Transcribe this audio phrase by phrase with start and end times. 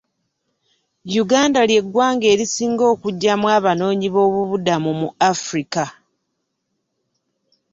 [1.23, 5.83] Uganda lye ggwanga erisinga okujjamu abanoonyiboobubudamu mu Africa.